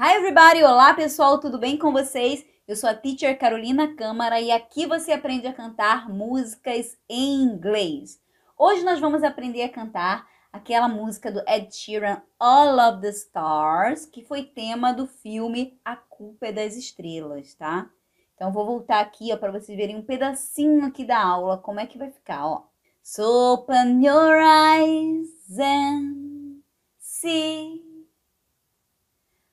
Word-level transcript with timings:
Hi 0.00 0.14
everybody! 0.14 0.62
Olá 0.62 0.94
pessoal, 0.94 1.40
tudo 1.40 1.58
bem 1.58 1.76
com 1.76 1.90
vocês? 1.90 2.46
Eu 2.68 2.76
sou 2.76 2.88
a 2.88 2.94
teacher 2.94 3.36
Carolina 3.36 3.96
Câmara 3.96 4.40
e 4.40 4.52
aqui 4.52 4.86
você 4.86 5.10
aprende 5.10 5.48
a 5.48 5.52
cantar 5.52 6.08
músicas 6.08 6.96
em 7.08 7.42
inglês. 7.42 8.20
Hoje 8.56 8.84
nós 8.84 9.00
vamos 9.00 9.24
aprender 9.24 9.64
a 9.64 9.68
cantar 9.68 10.24
aquela 10.52 10.86
música 10.86 11.32
do 11.32 11.42
Ed 11.48 11.74
Sheeran, 11.74 12.22
All 12.38 12.78
of 12.78 13.00
the 13.00 13.08
Stars, 13.08 14.06
que 14.06 14.22
foi 14.22 14.44
tema 14.44 14.92
do 14.92 15.04
filme 15.04 15.76
A 15.84 15.96
Culpa 15.96 16.46
é 16.46 16.52
das 16.52 16.76
Estrelas, 16.76 17.54
tá? 17.54 17.90
Então 18.36 18.52
vou 18.52 18.64
voltar 18.64 19.00
aqui, 19.00 19.32
ó, 19.32 19.36
para 19.36 19.50
vocês 19.50 19.76
verem 19.76 19.96
um 19.96 20.02
pedacinho 20.02 20.86
aqui 20.86 21.04
da 21.04 21.20
aula, 21.20 21.58
como 21.58 21.80
é 21.80 21.86
que 21.86 21.98
vai 21.98 22.12
ficar, 22.12 22.46
ó. 22.46 22.62
So 23.02 23.24
open 23.24 24.06
your 24.06 24.36
eyes 24.36 25.58
and 25.58 26.62
see 27.00 27.87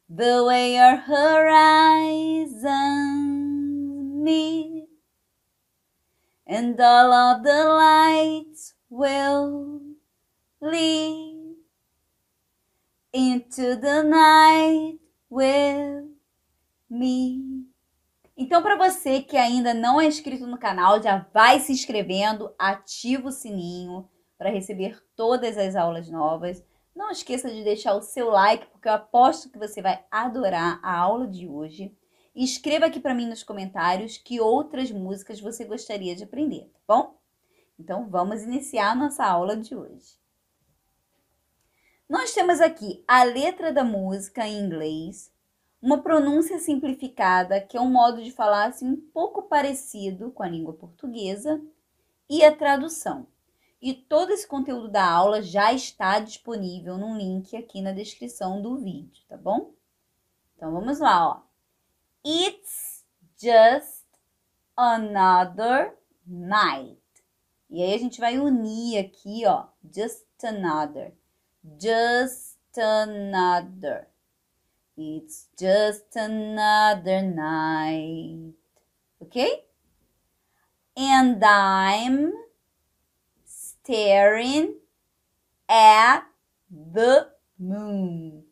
the 0.10 0.44
way 0.46 0.76
your 0.76 0.98
horizon 0.98 2.64
meet, 4.24 4.88
and 6.48 6.80
all 6.80 7.12
of 7.12 7.44
the 7.44 7.64
lights 7.66 8.74
will 8.90 9.82
lead 10.62 11.56
into 13.14 13.76
the 13.76 14.04
night 14.04 15.00
with 15.30 16.06
me. 16.90 17.66
Então, 18.38 18.62
para 18.62 18.76
você 18.76 19.22
que 19.22 19.38
ainda 19.38 19.74
não 19.74 20.00
é 20.00 20.06
inscrito 20.06 20.46
no 20.46 20.58
canal, 20.58 21.02
já 21.02 21.26
vai 21.34 21.60
se 21.62 21.72
inscrevendo, 21.72 22.54
ativa 22.60 23.30
o 23.30 23.32
sininho 23.32 24.10
para 24.38 24.50
receber 24.50 25.02
todas 25.16 25.58
as 25.58 25.76
aulas 25.76 26.10
novas. 26.10 26.62
Não 26.96 27.12
esqueça 27.12 27.50
de 27.52 27.64
deixar 27.64 27.94
o 27.94 28.02
seu 28.02 28.30
like, 28.30 28.68
porque 28.68 28.88
eu 28.88 28.94
aposto 28.94 29.50
que 29.50 29.58
você 29.58 29.82
vai 29.82 30.06
adorar 30.10 30.80
a 30.82 30.98
aula 30.98 31.28
de 31.28 31.48
hoje. 31.48 31.94
E 32.34 32.44
escreva 32.44 32.86
aqui 32.86 33.00
para 33.00 33.14
mim 33.14 33.28
nos 33.28 33.44
comentários 33.44 34.18
que 34.18 34.40
outras 34.40 34.92
músicas 34.92 35.42
você 35.42 35.66
gostaria 35.66 36.16
de 36.16 36.24
aprender, 36.24 36.72
tá 36.74 36.80
bom? 36.88 37.20
Então 37.78 38.10
vamos 38.10 38.44
iniciar 38.44 38.92
a 38.92 38.96
nossa 38.96 39.26
aula 39.26 39.58
de 39.58 39.76
hoje. 39.76 40.18
Nós 42.08 42.34
temos 42.34 42.62
aqui 42.62 43.04
a 43.08 43.24
letra 43.24 43.74
da 43.74 43.84
música 43.84 44.48
em 44.48 44.60
inglês, 44.60 45.34
uma 45.82 46.02
pronúncia 46.02 46.60
simplificada, 46.60 47.60
que 47.60 47.76
é 47.76 47.82
um 47.82 47.90
modo 47.90 48.24
de 48.24 48.32
falar 48.32 48.66
assim, 48.66 48.88
um 48.88 49.02
pouco 49.14 49.44
parecido 49.44 50.32
com 50.32 50.44
a 50.44 50.48
língua 50.48 50.74
portuguesa, 50.74 51.62
e 52.30 52.44
a 52.44 52.56
tradução. 52.56 53.28
E 53.86 53.94
todo 53.94 54.32
esse 54.32 54.48
conteúdo 54.48 54.88
da 54.88 55.08
aula 55.08 55.44
já 55.44 55.72
está 55.72 56.18
disponível 56.20 56.98
no 56.98 57.16
link 57.16 57.56
aqui 57.56 57.84
na 57.84 57.92
descrição 57.92 58.60
do 58.60 58.78
vídeo, 58.78 59.24
tá 59.30 59.38
bom? 59.38 59.76
Então 60.56 60.72
vamos 60.72 60.98
lá, 60.98 61.30
ó. 61.30 61.42
It's 62.26 63.06
just 63.40 64.04
another 64.76 65.96
night. 66.26 67.00
E 67.70 67.84
aí 67.84 67.94
a 67.94 67.98
gente 68.00 68.20
vai 68.20 68.40
unir 68.40 69.06
aqui, 69.06 69.46
ó, 69.46 69.68
just 69.96 70.26
another. 70.44 71.14
Just 71.80 72.58
another. 72.76 74.08
It's 74.98 75.48
just 75.56 76.18
another 76.18 77.22
night. 77.22 78.56
Okay? 79.22 79.64
And 80.98 81.40
I'm 81.44 82.45
staring 83.86 84.76
at 85.70 86.24
the 86.70 87.30
moon. 87.60 88.44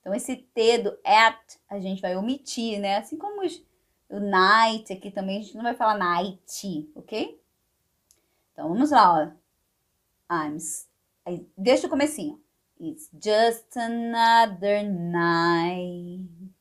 Então, 0.00 0.14
esse 0.14 0.36
T 0.36 0.78
do 0.78 0.98
at 1.04 1.38
a 1.70 1.80
gente 1.80 2.02
vai 2.02 2.14
omitir, 2.16 2.78
né? 2.78 2.98
Assim 2.98 3.16
como 3.16 3.42
os, 3.42 3.62
o 4.10 4.20
night 4.20 4.92
aqui 4.92 5.10
também, 5.10 5.38
a 5.38 5.42
gente 5.42 5.56
não 5.56 5.62
vai 5.62 5.74
falar 5.74 5.96
night, 5.96 6.90
ok? 6.94 7.40
Então, 8.52 8.68
vamos 8.68 8.90
lá, 8.90 9.14
ó. 9.14 10.34
I'm... 10.34 10.58
Deixa 11.56 11.86
o 11.86 11.90
comecinho. 11.90 12.40
It's 12.78 13.08
just 13.12 13.76
another 13.76 14.82
night 14.82 16.52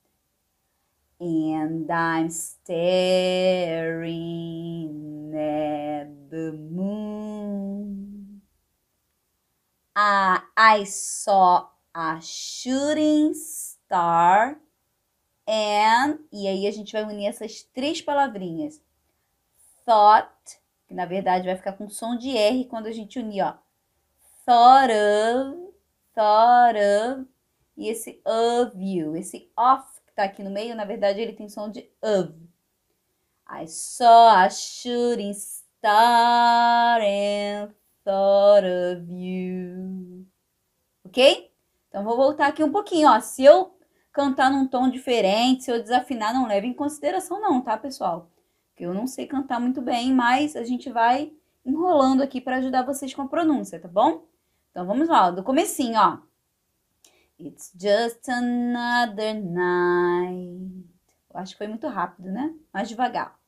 And 1.24 1.92
I'm 1.92 2.32
staring 2.32 4.02
at 5.36 6.32
the 6.32 6.52
moon 6.52 8.11
uh, 10.02 10.42
I 10.58 10.84
saw 10.86 11.70
a 11.94 12.20
shooting 12.22 13.34
star 13.36 14.58
and 15.48 16.20
e 16.32 16.48
aí 16.48 16.66
a 16.66 16.72
gente 16.72 16.94
vai 16.94 17.04
unir 17.04 17.28
essas 17.28 17.62
três 17.64 18.02
palavrinhas. 18.02 18.82
Thought, 19.86 20.60
que 20.88 20.94
na 20.94 21.06
verdade 21.06 21.46
vai 21.46 21.56
ficar 21.56 21.74
com 21.74 21.90
som 21.90 22.18
de 22.18 22.36
R 22.36 22.66
quando 22.66 22.88
a 22.88 22.92
gente 22.92 23.20
unir, 23.20 23.44
ó. 23.44 23.54
Thought 24.46 24.92
of, 24.92 25.74
thought 26.16 26.80
of, 26.80 27.28
e 27.78 27.90
esse 27.90 28.22
of 28.26 28.76
you, 28.78 29.16
esse 29.16 29.52
off 29.56 30.02
que 30.08 30.14
tá 30.14 30.24
aqui 30.24 30.42
no 30.42 30.50
meio, 30.50 30.76
na 30.76 30.86
verdade 30.86 31.22
ele 31.22 31.34
tem 31.34 31.48
som 31.48 31.70
de 31.70 31.90
of. 32.02 32.34
I 33.48 33.68
saw 33.68 34.30
a 34.30 34.50
shooting 34.50 35.34
star 35.34 37.02
and 37.02 37.74
thought 38.04 38.66
of 38.66 39.12
you. 39.12 40.26
Ok? 41.06 41.52
Então, 41.90 42.04
vou 42.04 42.16
voltar 42.16 42.48
aqui 42.48 42.64
um 42.64 42.72
pouquinho, 42.72 43.10
ó. 43.10 43.20
Se 43.20 43.44
eu 43.44 43.76
cantar 44.12 44.52
num 44.52 44.68
tom 44.68 44.90
diferente, 44.90 45.64
se 45.64 45.72
eu 45.72 45.82
desafinar, 45.82 46.34
não 46.34 46.48
leve 46.48 46.68
em 46.68 46.74
consideração 46.74 47.40
não, 47.40 47.62
tá, 47.62 47.78
pessoal? 47.78 48.30
Porque 48.70 48.86
eu 48.86 48.94
não 48.94 49.08
sei 49.08 49.28
cantar 49.28 49.60
muito 49.60 49.82
bem, 49.82 50.14
mas 50.14 50.56
a 50.56 50.64
gente 50.64 50.90
vai 50.90 51.34
enrolando 51.66 52.22
aqui 52.22 52.42
para 52.42 52.58
ajudar 52.58 52.84
vocês 52.84 53.14
com 53.14 53.22
a 53.24 53.28
pronúncia, 53.28 53.80
tá 53.80 53.88
bom? 53.88 54.26
Então, 54.72 54.86
vamos 54.86 55.08
lá, 55.08 55.32
do 55.32 55.44
comecinho, 55.44 56.00
ó. 56.00 56.18
It's 57.40 57.74
just 57.74 58.30
another 58.30 59.34
night. 59.34 60.86
Eu 61.34 61.40
acho 61.40 61.54
que 61.54 61.58
foi 61.58 61.68
muito 61.68 61.88
rápido, 61.88 62.30
né? 62.30 62.54
Mais 62.74 62.88
devagar. 62.88 63.40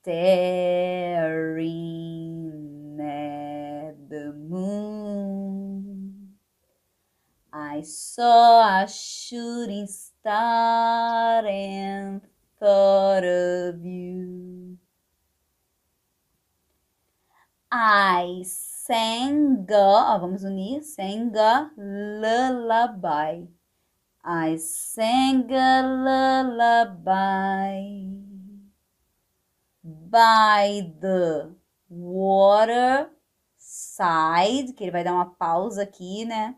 at 3.00 4.09
the 4.09 4.33
moon. 4.33 6.33
I 7.53 7.81
saw 7.81 8.83
a 8.83 8.88
shooting 8.88 9.88
star 9.88 11.45
and 11.45 12.22
thought 12.59 13.23
of 13.23 13.85
you. 13.85 14.79
I 17.72 18.44
sang 18.45 19.67
a, 19.69 20.17
vamos 20.19 20.44
unir, 20.44 20.81
sang 20.81 21.35
a 21.35 21.69
lullaby 21.77 23.44
I 24.28 24.58
sang 24.58 25.52
a 25.52 25.84
lullaby 26.47 26.97
by 29.84 30.94
the 31.00 31.53
water 31.88 33.12
side, 33.56 34.74
que 34.74 34.84
ele 34.84 34.91
vai 34.91 35.03
dar 35.03 35.13
uma 35.13 35.30
pausa 35.30 35.84
aqui, 35.84 36.25
né? 36.25 36.56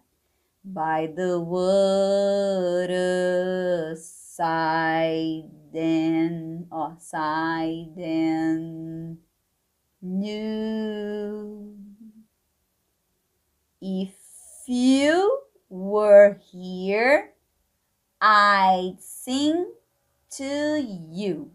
By 0.63 1.07
the 1.13 1.37
water 1.39 2.87
side 3.97 5.51
and, 5.75 6.67
ó, 6.71 6.95
side 6.97 7.99
and 7.99 9.17
new. 10.01 11.75
If 13.81 14.15
you 14.67 15.41
were 15.69 16.39
here, 16.49 17.33
I'd 18.19 18.97
sing 18.99 19.73
to 20.37 20.81
you. 21.11 21.51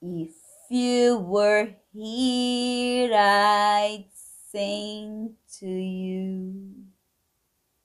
If 0.00 0.34
you 0.70 1.18
were 1.18 1.74
here, 1.92 3.12
I'd 3.12 4.06
sing 4.60 5.34
to 5.58 5.66
you. 5.66 6.84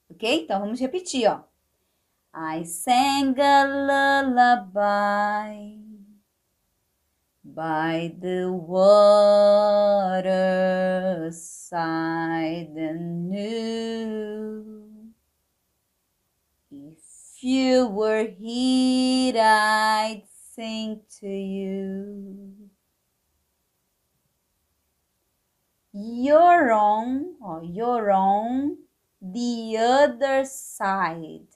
Ok? 0.09 0.43
Então 0.43 0.59
vamos 0.59 0.79
repetir, 0.79 1.27
ó. 1.29 1.43
I 2.33 2.65
sang 2.65 3.39
a 3.39 3.63
lullaby 4.25 5.79
by 7.43 8.13
the 8.19 8.47
water 8.51 9.71
side 11.31 12.77
and 12.77 13.29
knew 13.29 14.75
you 17.39 17.87
were 17.87 18.27
here, 18.27 19.39
I'd 19.39 20.23
sing 20.51 21.01
to 21.21 21.27
you. 21.29 22.44
You're 25.97 26.73
on, 26.73 27.35
ó, 27.41 27.61
you're 27.61 28.11
on 28.11 28.75
the 29.21 29.77
other 29.77 30.43
side. 30.43 31.47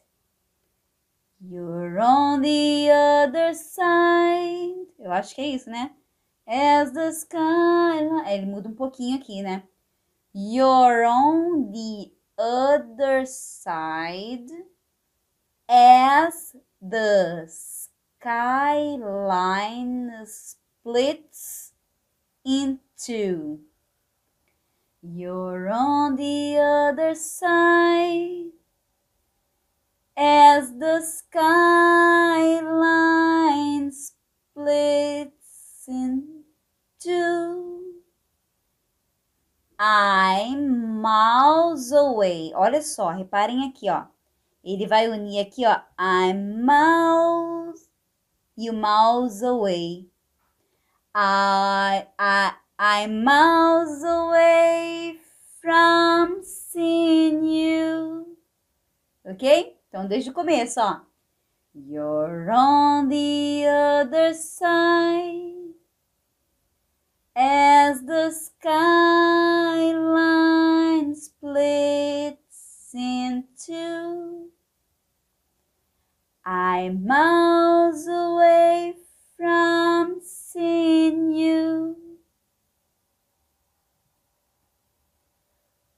You're 1.42 2.00
on 2.00 2.42
the 2.42 2.90
other 2.90 3.54
side. 3.54 4.88
Eu 4.98 5.12
acho 5.12 5.36
que 5.36 5.42
é 5.42 5.48
isso, 5.48 5.70
né? 5.70 5.92
As 6.48 6.94
the 6.94 7.10
sky. 7.10 8.30
Ele 8.32 8.46
muda 8.46 8.70
um 8.70 8.76
pouquinho 8.76 9.18
aqui, 9.18 9.42
né? 9.42 9.64
You're 10.34 11.06
on 11.06 11.74
the 11.74 12.10
other 12.38 13.28
side 13.28 14.50
as 15.68 16.56
the 16.82 17.46
skyline 18.18 19.06
splits 20.26 21.74
in 22.46 22.80
two. 22.98 23.69
You're 25.02 25.70
on 25.70 26.18
the 26.18 26.58
other 26.58 27.16
side 27.16 28.52
as 30.18 30.74
the 30.78 31.00
skyline 31.00 32.60
splits 33.94 35.86
in 35.88 36.44
two. 37.00 37.94
I'm 39.80 41.00
miles 41.02 41.94
away. 41.94 42.52
Olha 42.54 42.82
só, 42.82 43.08
reparem 43.08 43.70
aqui, 43.70 43.90
ó. 43.90 44.06
Ele 44.62 44.86
vai 44.86 45.08
unir 45.08 45.40
aqui, 45.40 45.66
ó. 45.66 45.80
I'm 45.98 46.62
miles 46.62 47.90
e 48.58 48.70
o 48.70 48.74
miles 48.74 49.42
away. 49.42 50.10
I, 51.16 52.06
I, 52.20 52.54
I'm 52.82 53.26
miles 53.26 54.02
away 54.04 55.18
from 55.62 56.42
seeing 56.42 57.44
you. 57.44 58.38
Ok? 59.26 59.78
Então, 59.90 60.08
desde 60.08 60.30
o 60.30 60.34
começo, 60.34 60.80
ó. 60.80 61.02
You're 61.76 62.50
on 62.50 63.10
the 63.10 63.66
other 63.68 64.34
side 64.34 65.76
as 67.36 68.02
the 68.06 68.32
skyline 68.32 68.64
splits 71.16 72.94
in 72.94 73.44
two. 73.58 74.54
I'm 76.46 77.06
miles 77.06 78.08
away 78.08 78.96
from 79.36 80.22
seeing 80.22 81.34
you. 81.34 82.09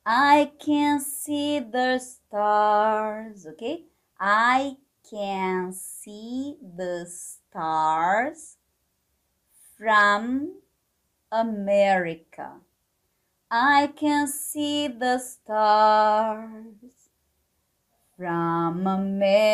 I 0.06 0.52
can 0.58 1.00
see 1.00 1.60
the 1.60 2.00
stars, 2.00 3.46
okay? 3.46 3.84
I 4.20 4.78
can 5.08 5.74
see 5.74 6.58
the 6.62 7.06
stars 7.08 8.58
from 9.78 10.62
America. 11.32 12.62
I 13.52 13.94
can 13.96 14.28
see 14.28 14.88
the 14.88 15.20
stars 15.20 17.10
from 18.18 18.88
America. 18.88 19.52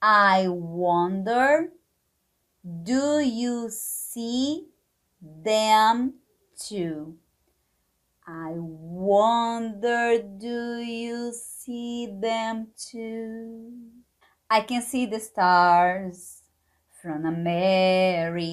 I 0.00 0.46
wonder, 0.48 1.72
do 2.84 3.18
you 3.18 3.68
see 3.70 4.71
them 5.22 6.14
too? 6.58 7.16
I 8.26 8.52
wonder, 8.54 10.22
do 10.22 10.78
you 10.78 11.32
see 11.32 12.06
them 12.20 12.68
too? 12.76 13.72
I 14.50 14.60
can 14.60 14.82
see 14.82 15.06
the 15.06 15.20
stars 15.20 16.42
from 17.00 17.24
America. 17.24 18.44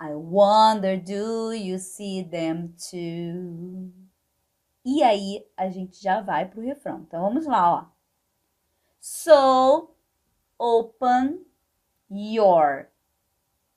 I 0.00 0.14
wonder, 0.14 0.96
do 0.96 1.52
you 1.52 1.78
see 1.78 2.22
them 2.22 2.74
too? 2.78 3.92
E 4.84 5.02
aí 5.02 5.46
a 5.56 5.70
gente 5.70 6.02
já 6.02 6.20
vai 6.20 6.46
pro 6.46 6.60
refrão. 6.60 7.00
Então 7.00 7.22
vamos 7.22 7.46
lá, 7.46 7.72
ó. 7.72 7.86
So 9.00 9.96
open 10.58 11.46
your 12.10 12.90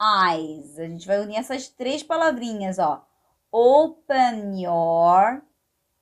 eyes. 0.01 0.77
A 0.79 0.83
gente 0.83 1.07
vai 1.07 1.19
unir 1.19 1.37
essas 1.37 1.67
três 1.67 2.03
palavrinhas, 2.03 2.79
ó. 2.79 3.05
Open 3.51 4.61
your 4.61 5.41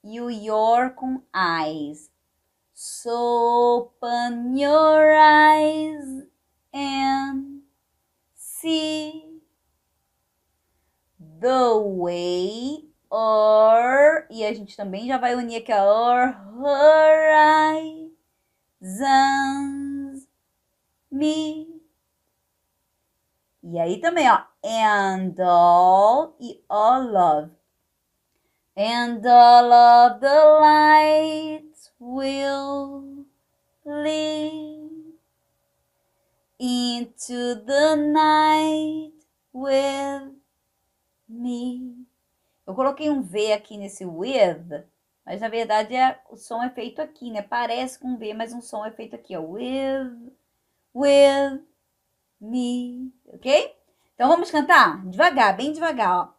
e 0.03 0.19
o 0.21 0.29
your 0.29 0.91
com 0.91 1.21
eyes. 1.33 2.11
So 2.73 3.89
open 4.01 4.59
your 4.59 5.15
eyes 5.17 6.27
and 6.73 7.61
see 8.35 9.41
the 11.39 11.73
way 11.79 12.89
or 13.09 14.27
e 14.29 14.43
a 14.45 14.53
gente 14.53 14.75
também 14.75 15.07
já 15.07 15.17
vai 15.17 15.35
unir 15.35 15.61
aqui 15.61 15.71
a 15.71 15.85
or 15.85 16.35
horizons 16.59 17.87
me 21.09 21.74
e 23.65 23.79
aí 23.79 23.99
também 23.99 24.29
ó 24.29 24.41
and 24.63 25.33
all 25.43 26.35
e 26.39 26.63
all 26.69 27.15
of 27.17 27.51
and 28.77 29.21
all 29.27 29.73
of 29.73 30.19
the 30.19 30.43
lights 30.61 31.91
will 31.99 33.25
lead 33.83 35.15
into 36.59 37.55
the 37.65 37.95
night 37.95 39.13
with 39.53 40.35
me. 41.27 42.05
Eu 42.65 42.73
coloquei 42.73 43.09
um 43.09 43.21
V 43.21 43.53
aqui 43.53 43.77
nesse 43.77 44.05
with, 44.05 44.85
mas 45.25 45.41
na 45.41 45.49
verdade 45.49 45.95
é, 45.95 46.19
o 46.29 46.37
som 46.37 46.63
é 46.63 46.69
feito 46.69 47.01
aqui, 47.01 47.31
né? 47.31 47.41
Parece 47.41 47.99
com 47.99 48.09
um 48.09 48.17
V, 48.17 48.33
mas 48.33 48.53
um 48.53 48.61
som 48.61 48.85
é 48.85 48.91
feito 48.91 49.15
aqui, 49.15 49.35
ó. 49.35 49.41
With, 49.41 50.31
with 50.93 51.61
me, 52.39 53.11
ok? 53.27 53.75
Então 54.13 54.29
vamos 54.29 54.51
cantar 54.51 55.05
devagar, 55.07 55.55
bem 55.57 55.73
devagar, 55.73 56.11
ó. 56.11 56.33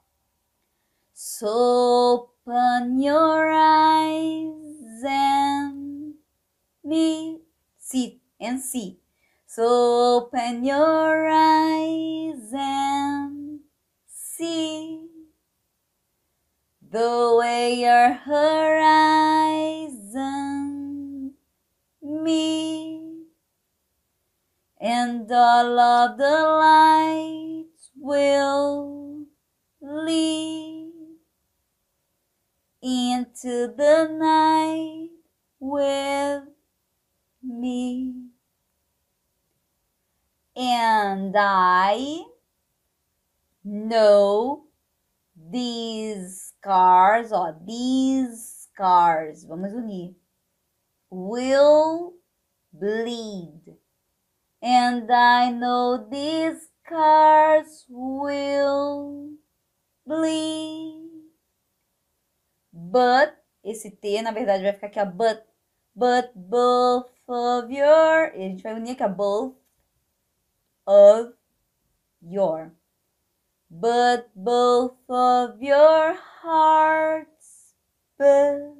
So 1.12 2.30
open 2.46 3.00
your 3.00 3.50
eyes 3.50 5.02
and 5.04 6.14
me, 6.84 7.40
see 7.78 8.20
and 8.40 8.60
see. 8.60 9.00
So 9.46 9.64
open 10.18 10.64
your 10.64 11.26
eyes 11.28 12.52
and 12.52 13.60
see 14.06 15.00
the 16.82 17.36
way 17.38 17.80
your 17.80 18.12
horizon 18.12 19.16
me 22.02 22.85
and 24.86 25.28
all 25.32 25.80
of 25.80 26.16
the 26.16 26.36
lights 26.62 27.90
will 27.98 29.24
lead 29.80 30.92
into 32.80 33.74
the 33.76 34.08
night 34.12 35.08
with 35.58 36.44
me. 37.42 38.28
And 40.54 41.34
I 41.36 42.22
know 43.64 44.66
these 45.50 46.52
scars, 46.60 47.32
or 47.32 47.56
these 47.66 48.68
scars, 48.70 49.46
vamos 49.48 49.72
unir, 49.72 50.14
will 51.10 52.14
bleed. 52.72 53.76
And 54.62 55.10
I 55.10 55.50
know 55.50 56.08
these 56.10 56.68
scars 56.84 57.84
will 57.88 59.30
bleed. 60.06 61.10
But, 62.72 63.34
esse 63.64 63.90
T, 63.90 64.22
na 64.22 64.32
verdade, 64.32 64.62
vai 64.62 64.72
ficar 64.72 64.86
aqui 64.86 64.98
a 65.00 65.04
but. 65.04 65.42
But 65.94 66.32
both 66.34 67.10
of 67.26 67.70
your... 67.70 68.32
E 68.34 68.44
a 68.44 68.48
gente 68.48 68.62
vai 68.62 68.74
unir 68.74 68.92
aqui 68.92 69.02
a 69.02 69.08
both 69.08 69.56
of 70.86 71.34
your. 72.22 72.72
But 73.70 74.30
both 74.34 74.96
of 75.08 75.60
your 75.60 76.14
hearts 76.42 77.74
believe. 78.18 78.76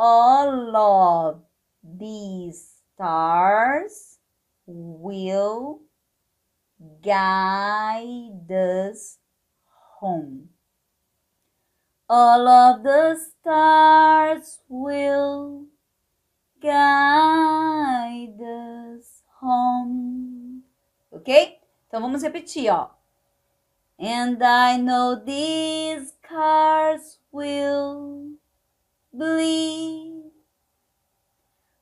All 0.00 0.76
of 0.76 1.42
these 1.82 2.82
stars 2.94 4.18
will 4.64 5.80
guide 7.02 8.48
us 8.48 9.18
home. 9.98 10.50
All 12.08 12.46
of 12.46 12.84
the 12.84 13.16
stars 13.18 14.60
will 14.68 15.66
guide 16.62 18.38
us 18.40 19.24
home. 19.40 20.62
Ok? 21.10 21.60
Então 21.88 22.00
vamos 22.00 22.22
repetir, 22.22 22.70
ó. 22.70 22.90
And 23.98 24.40
I 24.40 24.78
know 24.78 25.16
these 25.16 26.12
cars 26.22 27.18
will 27.32 28.37
bleed 29.18 30.30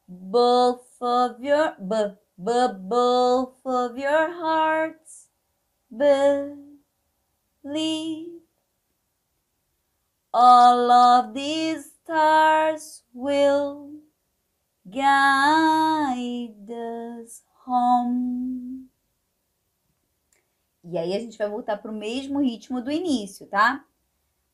both 0.08 0.86
of 1.02 1.42
your 1.44 1.76
b, 1.78 1.94
b 2.38 2.50
both 2.80 3.60
of 3.64 3.98
your 3.98 4.32
hearts 4.32 5.28
believe 5.94 6.46
all 10.32 10.90
of 10.90 11.34
these 11.34 11.92
stars 12.02 13.02
will 13.12 13.90
guide 14.88 16.70
us 16.70 17.42
home. 17.66 18.88
E 20.84 20.96
aí 20.96 21.14
a 21.14 21.18
gente 21.18 21.36
vai 21.36 21.48
voltar 21.48 21.78
para 21.78 21.90
o 21.90 21.94
mesmo 21.94 22.40
ritmo 22.40 22.80
do 22.80 22.92
início, 22.92 23.46
tá? 23.46 23.84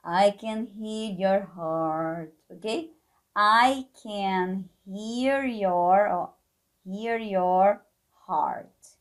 I 0.05 0.33
can 0.33 0.67
hear 0.67 1.13
your 1.13 1.41
heart, 1.55 2.35
ok? 2.51 2.91
I 3.37 3.87
can 4.03 4.69
hear 4.85 5.45
your 5.45 6.31
hear 6.85 7.17
your 7.17 7.83
heart 8.27 8.97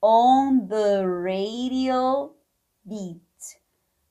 on 0.00 0.68
the 0.68 1.04
radio 1.06 2.30
beat. 2.88 3.58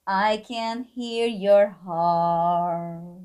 I 0.06 0.44
can 0.46 0.84
hear 0.84 1.28
your 1.28 1.70
heart 1.70 3.24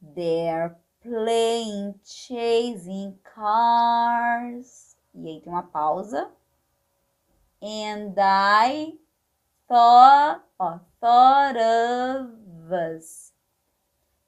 They're 0.00 0.78
playing 1.10 1.94
chasing 2.04 3.18
cars. 3.34 4.96
E 5.12 5.26
aí 5.26 5.40
tem 5.40 5.52
uma 5.52 5.64
pausa. 5.64 6.30
And 7.60 8.14
I 8.16 8.94
thought, 9.68 10.44
ó, 10.58 10.78
thought 11.00 11.56
of 11.56 12.72
us. 12.72 13.32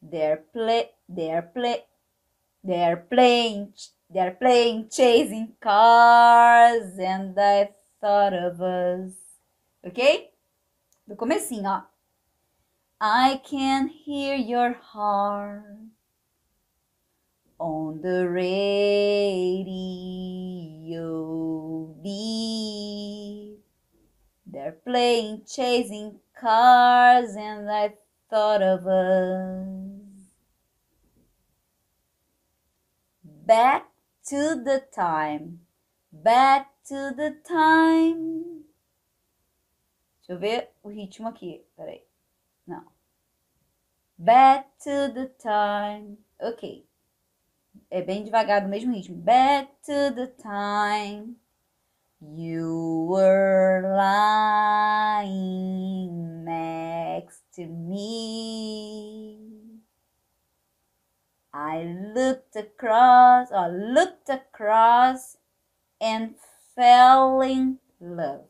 They're 0.02 0.42
play, 0.52 0.90
they're 1.08 1.42
play, 1.42 1.84
they're 2.64 2.96
playing, 2.96 3.72
they're 4.10 4.34
playing 4.34 4.88
chasing 4.88 5.54
cars, 5.60 6.98
and 6.98 7.38
I 7.38 7.70
thought 8.00 8.34
of 8.34 8.60
us. 8.60 9.12
Ok? 9.84 10.32
Do 11.06 11.14
comecinho, 11.14 11.70
ó. 11.70 11.82
I 13.00 13.40
can 13.44 13.86
hear 13.88 14.34
your 14.34 14.72
heart 14.72 15.92
on 17.62 18.00
the 18.02 18.28
radio. 18.28 19.62
They're 24.45 24.78
playing 24.85 25.42
chasing 25.47 26.19
cars, 26.38 27.37
and 27.37 27.71
I 27.71 27.95
thought 28.28 28.62
of 28.62 28.87
us. 28.87 29.66
Back 33.25 33.90
to 34.26 34.61
the 34.62 34.83
time, 34.92 35.61
back 36.12 36.66
to 36.88 37.14
the 37.16 37.37
time. 37.47 38.64
Deixa 40.19 40.33
eu 40.33 40.38
ver 40.38 40.71
o 40.83 40.88
ritmo 40.88 41.28
aqui, 41.28 41.64
peraí. 41.76 42.04
Não. 42.66 42.85
Back 44.19 44.69
to 44.85 45.12
the 45.14 45.26
time. 45.38 46.19
Ok. 46.40 46.87
É 47.91 48.00
bem 48.02 48.25
devagar, 48.25 48.62
do 48.62 48.69
mesmo 48.69 48.93
ritmo. 48.95 49.17
Back 49.17 49.71
to 49.85 50.14
the 50.14 50.29
time 50.43 51.37
you 52.21 53.07
were 53.11 53.83
lying 53.95 55.33
next 56.45 57.43
to 57.55 57.67
me. 57.67 59.38
I 61.52 61.85
looked 62.14 62.57
across, 62.57 63.50
or 63.50 63.69
looked 63.69 64.31
across 64.31 65.37
and 66.00 66.35
fell 66.75 67.43
in 67.43 67.79
love. 68.00 68.47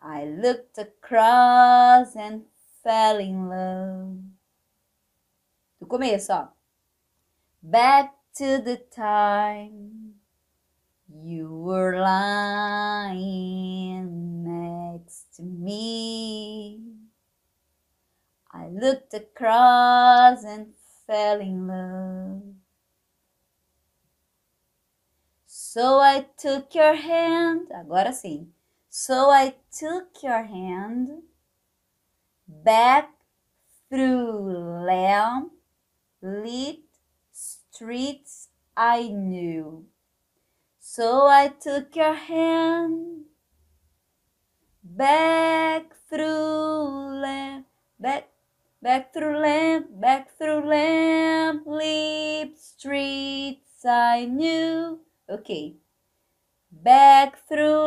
I 0.00 0.24
looked 0.24 0.78
across 0.78 2.16
and 2.16 2.46
fell 2.82 3.18
in 3.18 3.48
love. 3.48 4.18
Do 5.78 5.86
começo, 5.86 6.32
ó. 6.32 6.48
Back 7.62 8.23
to 8.34 8.58
the 8.58 8.76
time 8.76 10.14
you 11.08 11.48
were 11.48 12.00
lying 12.00 13.22
next 14.42 15.36
to 15.36 15.42
me. 15.42 16.80
I 18.52 18.66
looked 18.68 19.14
across 19.14 20.42
and 20.42 20.74
fell 21.06 21.40
in 21.40 21.68
love. 21.68 22.42
So 25.46 26.00
I 26.00 26.26
took 26.36 26.74
your 26.74 26.94
hand, 26.94 27.70
agora 27.70 28.12
sim. 28.12 28.52
So 28.90 29.30
I 29.30 29.54
took 29.70 30.22
your 30.22 30.42
hand 30.42 31.22
back 32.48 33.10
through 33.90 34.84
lamp 34.86 35.52
lit 36.22 36.83
streets 37.74 38.54
I 38.76 39.08
knew. 39.08 39.86
So 40.78 41.26
I 41.26 41.48
took 41.48 41.96
your 41.96 42.14
hand 42.14 43.26
back 44.84 45.90
through 46.08 47.18
lamp, 47.18 47.66
back, 47.98 48.28
back 48.80 49.12
through 49.12 49.38
lamp, 49.38 49.86
back 49.90 50.38
through 50.38 50.68
lamp 50.68 51.66
lit 51.66 52.56
streets 52.56 53.84
I 53.84 54.26
knew. 54.26 55.00
Okay. 55.28 55.74
Back 56.70 57.42
through 57.48 57.83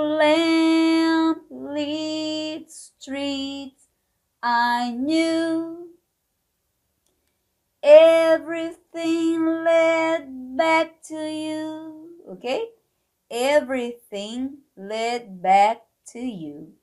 Everything 13.77 14.57
led 14.75 15.39
back 15.39 15.83
to 16.11 16.17
you. 16.17 16.73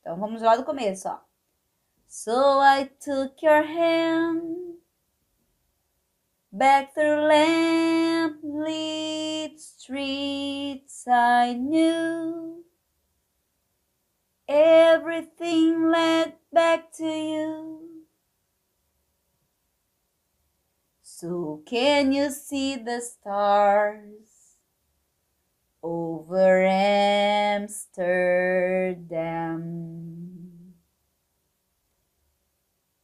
Então 0.00 0.16
vamos 0.16 0.40
lá 0.40 0.54
do 0.54 0.64
começo, 0.64 1.08
ó. 1.08 1.18
So 2.06 2.60
I 2.60 2.84
took 3.00 3.44
your 3.44 3.64
hand 3.64 4.78
back 6.52 6.94
through 6.94 7.26
lamp 7.26 8.38
lit 8.44 9.58
streets 9.58 11.08
I 11.08 11.54
knew. 11.54 12.64
Everything 14.46 15.90
led 15.90 16.36
back 16.52 16.92
to 16.98 17.04
you. 17.04 18.04
So 21.02 21.64
can 21.66 22.12
you 22.12 22.30
see 22.30 22.76
the 22.76 23.00
stars 23.00 24.33
over 25.84 26.64
Amsterdam? 26.64 27.74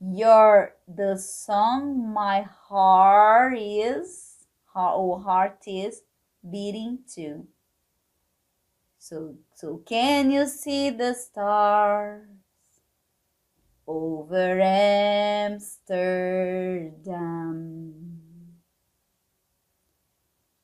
You're 0.01 0.77
the 0.89 1.19
song 1.19 2.13
my 2.15 2.41
heart 2.41 3.59
is, 3.59 4.47
or 4.75 5.21
heart 5.21 5.59
is 5.67 6.01
beating 6.51 7.01
to. 7.15 7.47
So, 8.99 9.35
so 9.55 9.83
can 9.87 10.31
you 10.31 10.47
see 10.47 10.89
the 10.89 11.13
stars 11.13 12.29
over 13.87 14.59
Amsterdam? 14.59 15.71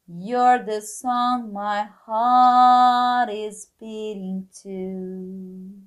You're 0.09 0.63
the 0.63 0.83
song 0.83 1.53
my 1.53 1.83
heart 2.07 3.29
is 3.29 3.67
beating 3.81 4.47
to. 4.63 5.83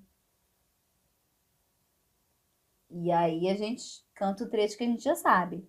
E 2.92 3.12
aí 3.14 3.50
a 3.50 3.56
gente 3.56 4.04
canta 4.14 4.44
o 4.44 4.50
trecho 4.50 4.78
que 4.78 4.84
a 4.84 4.88
gente 4.88 5.04
já 5.04 5.16
sabe. 5.16 5.66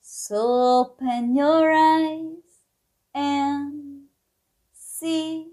So 0.00 0.82
open 0.82 1.36
your 1.36 1.68
eyes 1.72 2.44
and 3.12 4.06
see 4.72 5.50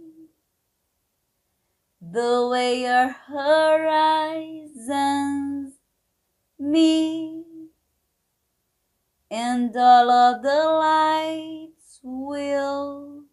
the 1.99 2.47
way 2.49 2.83
your 2.83 3.15
horizons 3.27 4.71
meet 6.59 7.71
and 9.31 9.75
all 9.75 10.11
of 10.11 10.43
the 10.43 10.63
lights 10.65 11.60
will 12.03 13.23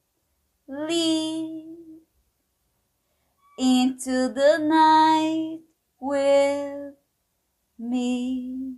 lead 0.68 1.64
into 3.58 4.28
the 4.28 4.58
night 4.58 5.60
with 6.00 6.94
me. 7.78 8.74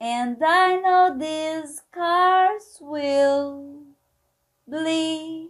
And 0.00 0.36
I 0.44 0.76
know 0.76 1.16
these 1.18 1.76
scars 1.78 2.78
will 2.80 3.84
bleed, 4.66 5.48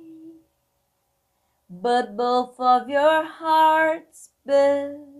but 1.68 2.16
both 2.16 2.60
of 2.60 2.88
your 2.88 3.24
hearts 3.24 4.30
believe. 4.46 5.14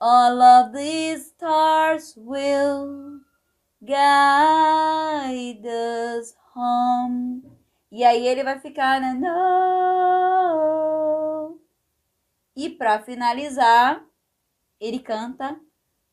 All 0.00 0.40
of 0.40 0.72
these 0.72 1.26
stars 1.26 2.14
will 2.16 3.18
guide 3.82 5.66
us 5.66 6.36
home. 6.54 7.42
E 7.90 8.04
aí 8.04 8.26
ele 8.26 8.44
vai 8.44 8.58
ficar, 8.60 9.00
né? 9.00 9.14
No. 9.14 10.48
E 12.54 12.68
para 12.70 13.00
finalizar, 13.00 14.04
ele 14.80 14.98
canta 14.98 15.58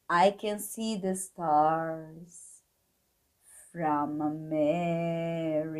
I 0.10 0.32
can 0.32 0.60
see 0.60 1.00
the 1.00 1.14
stars 1.14 2.64
from 3.72 4.22
America. 4.22 5.76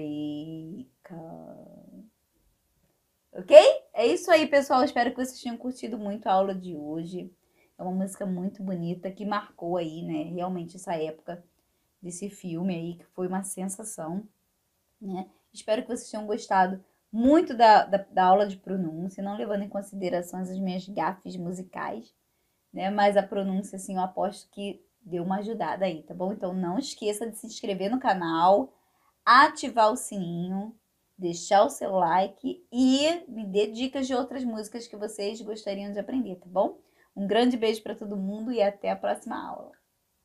Ok? 3.32 3.56
É 3.94 4.08
isso 4.08 4.32
aí, 4.32 4.48
pessoal. 4.48 4.84
Espero 4.84 5.12
que 5.12 5.18
vocês 5.18 5.40
tenham 5.42 5.58
curtido 5.58 5.98
muito 5.98 6.28
a 6.28 6.34
aula 6.34 6.56
de 6.56 6.76
hoje. 6.76 7.32
É 7.78 7.84
uma 7.84 7.92
música 7.92 8.26
muito 8.26 8.64
bonita 8.64 9.12
que 9.12 9.26
marcou 9.26 9.78
aí, 9.78 10.02
né? 10.02 10.24
Realmente 10.34 10.78
essa 10.78 10.96
época 10.96 11.44
desse 12.06 12.30
filme 12.30 12.76
aí, 12.76 12.94
que 12.96 13.06
foi 13.06 13.28
uma 13.28 13.44
sensação, 13.44 14.24
né? 15.02 15.28
Espero 15.52 15.82
que 15.82 15.88
vocês 15.88 16.10
tenham 16.10 16.28
gostado 16.28 16.84
muito 17.12 17.56
da, 17.56 17.84
da, 17.84 17.98
da 17.98 18.26
aula 18.26 18.48
de 18.48 18.58
pronúncia, 18.58 19.24
não 19.24 19.36
levando 19.36 19.64
em 19.64 19.70
consideração 19.70 20.40
as 20.40 20.56
minhas 20.60 20.88
gafes 20.88 21.36
musicais, 21.36 22.14
né? 22.72 22.92
Mas 22.92 23.18
a 23.18 23.24
pronúncia, 23.24 23.78
assim, 23.78 23.96
eu 23.96 24.02
aposto 24.02 24.48
que 24.52 24.86
deu 25.02 25.24
uma 25.24 25.38
ajudada 25.38 25.86
aí, 25.86 26.04
tá 26.04 26.14
bom? 26.14 26.32
Então 26.32 26.54
não 26.54 26.78
esqueça 26.78 27.28
de 27.28 27.38
se 27.40 27.48
inscrever 27.48 27.90
no 27.90 28.00
canal, 28.00 28.72
ativar 29.26 29.92
o 29.92 29.98
sininho, 29.98 30.76
deixar 31.18 31.66
o 31.66 31.72
seu 31.72 31.92
like 31.92 32.64
e 32.72 33.24
me 33.28 33.46
dê 33.48 33.66
dicas 33.66 34.06
de 34.06 34.14
outras 34.14 34.44
músicas 34.44 34.88
que 34.88 34.96
vocês 34.96 35.42
gostariam 35.42 35.92
de 35.92 35.98
aprender, 35.98 36.36
tá 36.36 36.46
bom? 36.48 36.78
Um 37.16 37.26
grande 37.26 37.58
beijo 37.58 37.82
para 37.82 37.96
todo 37.96 38.16
mundo 38.16 38.52
e 38.52 38.62
até 38.62 38.92
a 38.92 38.96
próxima 38.96 39.42
aula. 39.44 39.72